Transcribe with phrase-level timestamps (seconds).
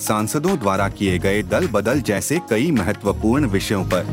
[0.00, 4.04] सांसदों द्वारा किए गए दल बदल जैसे कई महत्वपूर्ण विषयों पर।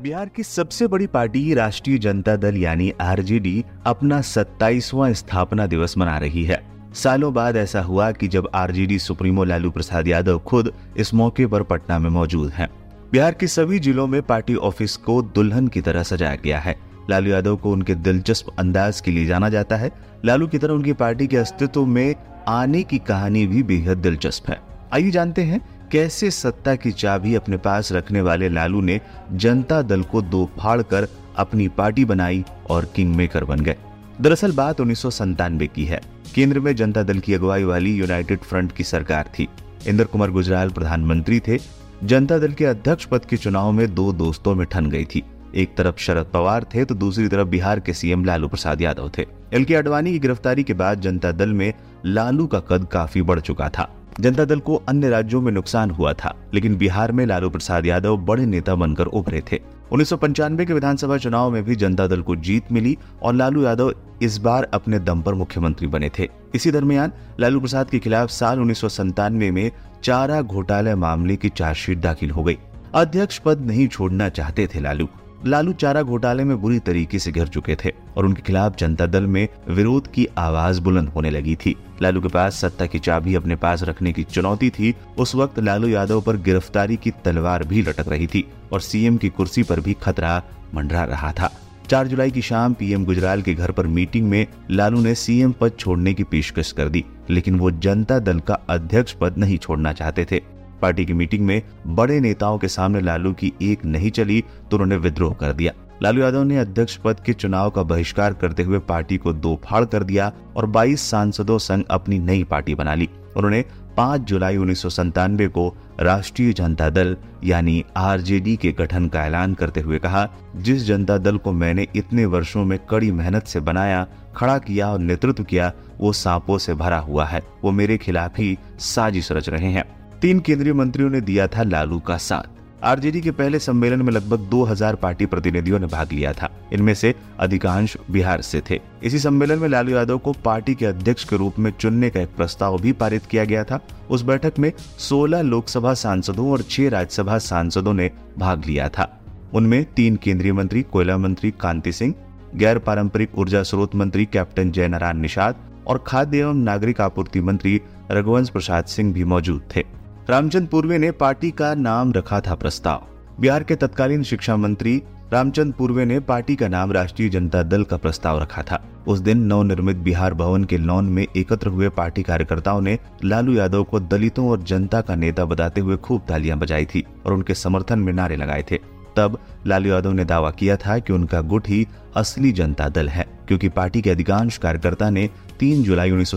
[0.00, 6.18] बिहार की सबसे बड़ी पार्टी राष्ट्रीय जनता दल यानी आरजेडी अपना 27वां स्थापना दिवस मना
[6.18, 6.62] रही है।
[6.94, 11.62] सालों बाद ऐसा हुआ कि जब आरजेडी सुप्रीमो लालू प्रसाद यादव खुद इस मौके पर
[11.62, 12.68] पटना में मौजूद हैं।
[13.12, 16.76] बिहार के सभी जिलों में पार्टी ऑफ़िस को दुल्हन की तरह सजाया गया है।
[17.10, 19.90] लालू यादव को उनके दिलचस्प अंदाज के लिए जाना जाता है।
[20.24, 22.14] लालू की तरह उनकी पार्टी के अस्तित्व में
[22.48, 24.60] आने की कहानी भी बेहद दिलचस्प है।
[24.92, 25.60] आइए जानते हैं
[25.92, 29.00] कैसे सत्ता की चाबी अपने पास रखने वाले लालू ने
[29.32, 33.76] जनता दल को दो फाड़ कर अपनी पार्टी बनाई और किंग मेकर बन गए।
[34.20, 36.00] दरअसल बात उन्नीस की है।
[36.34, 39.48] केंद्र में जनता दल की अगुवाई वाली यूनाइटेड फ्रंट की सरकार थी।
[39.86, 41.58] इंद्र कुमार गुजराल प्रधानमंत्री थे।
[42.04, 45.22] जनता दल के अध्यक्ष पद के चुनाव में दो दोस्तों में ठन गई थी।
[45.54, 49.26] एक तरफ़ शरद पवार थे तो दूसरी तरफ़ बिहार के सीएम लालू प्रसाद यादव थे।
[49.52, 51.72] एल के अडवाणी की गिरफ्तारी के बाद जनता दल में
[52.06, 53.88] लालू का कद काफ़ी बढ़ चुका था।
[54.20, 58.16] जनता दल को अन्य राज्यों में नुकसान हुआ था, लेकिन बिहार में लालू प्रसाद यादव
[58.16, 59.60] बड़े नेता बनकर उभरे थे।
[59.92, 63.62] उन्नीस सौ पंचानवे के विधानसभा चुनाव में भी जनता दल को जीत मिली और लालू
[63.62, 63.92] यादव
[64.22, 68.60] इस बार अपने दम पर मुख्यमंत्री बने थे। इसी दरमियान लालू प्रसाद के खिलाफ साल
[68.60, 69.00] उन्नीस
[69.30, 69.70] में
[70.02, 72.58] चारा घोटाले मामले की चार्जशीट दाखिल हो गई।
[72.94, 75.08] अध्यक्ष पद नहीं छोड़ना चाहते थे लालू।
[75.44, 79.26] लालू चारा घोटाले में बुरी तरीके से घिर चुके थे और उनके खिलाफ जनता दल
[79.26, 83.56] में विरोध की आवाज़ बुलंद होने लगी थी। लालू के पास सत्ता की चाबी अपने
[83.56, 88.08] पास रखने की चुनौती थी। उस वक्त लालू यादव पर गिरफ्तारी की तलवार भी लटक
[88.08, 90.42] रही थी और सीएम की कुर्सी पर भी खतरा
[90.74, 91.50] मंडरा रहा था।
[91.90, 95.72] चार जुलाई की शाम पीएम गुजराल के घर पर मीटिंग में लालू ने सीएम पद
[95.78, 100.26] छोड़ने की पेशकश कर दी, लेकिन वो जनता दल का अध्यक्ष पद नहीं छोड़ना चाहते
[100.30, 100.40] थे।
[100.82, 104.96] पार्टी की मीटिंग में बड़े नेताओं के सामने लालू की एक नहीं चली तो उन्होंने
[104.96, 105.72] विद्रोह कर दिया।
[106.02, 109.84] लालू यादव ने अध्यक्ष पद के चुनाव का बहिष्कार करते हुए पार्टी को दो फाड़
[109.84, 113.64] कर दिया और 22 सांसदों संग अपनी नई पार्टी बना ली। उन्होंने
[113.96, 119.98] 5 जुलाई उन्नीस को राष्ट्रीय जनता दल यानी आरजेडी के गठन का ऐलान करते हुए
[119.98, 124.92] कहा, जिस जनता दल को मैंने इतने वर्षों में कड़ी मेहनत से बनाया, खड़ा किया
[124.92, 129.48] और नेतृत्व किया, वो सांपों से भरा हुआ है। वो मेरे खिलाफ ही साजिश रच
[129.48, 134.02] रहे हैं। तीन केंद्रीय मंत्रियों ने दिया था लालू का साथ। आरजेडी के पहले सम्मेलन
[134.02, 138.80] में लगभग 2000 पार्टी प्रतिनिधियों ने भाग लिया था। इनमें से अधिकांश बिहार से थे।
[139.02, 142.28] इसी सम्मेलन में लालू यादव को पार्टी के अध्यक्ष के रूप में चुनने का एक
[142.28, 147.38] प्रस्ताव भी पारित किया गया था। उस बैठक में 16 लोकसभा सांसदों और छह राज्यसभा
[147.38, 149.20] सांसदों ने भाग लिया था।
[149.54, 152.14] उनमें तीन केंद्रीय मंत्री, कोयला मंत्री कांति सिंह,
[152.54, 155.56] गैर पारंपरिक ऊर्जा स्रोत मंत्री कैप्टन जयनारायण निषाद
[155.86, 159.95] और खाद्य एवं नागरिक आपूर्ति मंत्री रघुवंश प्रसाद सिंह भी मौजूद थे।
[160.30, 163.02] रामचंद पूर्वे ने पार्टी का नाम रखा था प्रस्ताव।
[163.40, 167.96] बिहार के तत्कालीन शिक्षा मंत्री रामचंद पूर्वे ने पार्टी का नाम राष्ट्रीय जनता दल का
[167.96, 172.80] प्रस्ताव रखा था। उस दिन नवनिर्मित बिहार भवन के लॉन में एकत्र हुए पार्टी कार्यकर्ताओं
[172.80, 177.04] ने लालू यादव को दलितों और जनता का नेता बताते हुए खूब तालियाँ बजाई थी
[177.26, 178.78] और उनके समर्थन में नारे लगाए थे।
[179.16, 183.26] तब लालू यादव ने दावा किया था कि उनका गुट ही असली जनता दल है,
[183.48, 185.28] क्योंकि पार्टी के अधिकांश कार्यकर्ता ने
[185.60, 186.32] 3 जुलाई उन्नीस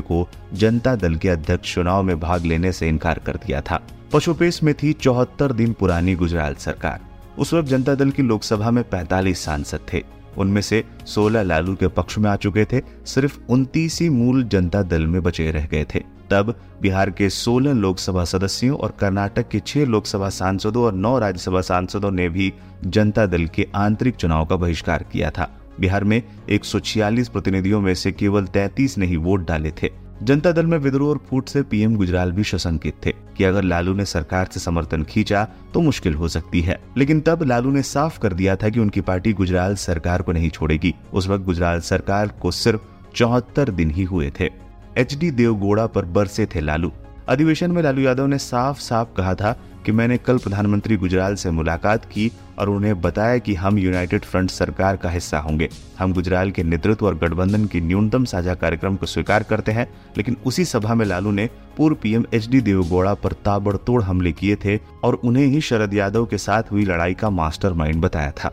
[0.00, 3.80] को जनता दल के अध्यक्ष चुनाव में भाग लेने से इनकार कर दिया था।
[4.12, 7.00] पशुपेश में थी चौहत्तर दिन पुरानी गुजरात सरकार।
[7.38, 10.02] उस वक्त जनता दल की लोकसभा में 45 सांसद थे।
[10.38, 14.82] उनमें से 16 लालू के पक्ष में आ चुके थे, सिर्फ़ उनतीस ही मूल जनता
[14.82, 19.60] दल में बचे रह गए थे। तब बिहार के 16 लोकसभा सदस्यों और कर्नाटक के
[19.60, 22.52] 6 लोकसभा सांसदों और 9 राज्यसभा सांसदों ने भी
[22.84, 27.80] जनता दल के आंतरिक चुनाव का बहिष्कार किया था। बिहार में एक सौ छियालीस प्रतिनिधियों
[27.80, 29.90] में से केवल 33 ने ही वोट डाले थे।
[30.22, 33.94] जनता दल में विद्रोह और फूट से पीएम गुजराल भी सशंकित थे कि अगर लालू
[33.94, 38.18] ने सरकार से समर्थन खींचा तो मुश्किल हो सकती है। लेकिन तब लालू ने साफ़
[38.18, 42.28] कर दिया था कि उनकी पार्टी गुजराल सरकार को नहीं छोड़ेगी। उस वक्त गुजराल सरकार
[42.28, 42.80] को सिर्फ़
[43.14, 44.61] चौहत्तर दिन ही हुए थे।
[44.98, 46.92] एच डी देवगोड़ा पर बरसे थे लालू।
[47.28, 49.52] अधिवेशन में लालू यादव ने साफ़ साफ़ कहा था
[49.86, 54.50] कि मैंने कल प्रधानमंत्री गुजराल से मुलाकात की और उन्हें बताया कि हम यूनाइटेड फ्रंट
[54.50, 55.68] सरकार का हिस्सा होंगे।
[55.98, 60.36] हम गुजराल के नेतृत्व और गठबंधन की न्यूनतम साझा कार्यक्रम को स्वीकार करते हैं, लेकिन
[60.46, 64.78] उसी सभा में लालू ने पूर्व पीएम एच डी देवगौड़ा पर ताबड़तोड़ हमले किए थे
[65.04, 68.52] और उन्हें ही शरद यादव के साथ हुई लड़ाई का मास्टरमाइंड बताया था।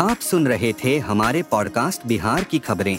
[0.00, 2.98] आप सुन रहे थे हमारे पॉडकास्ट बिहार की खबरें।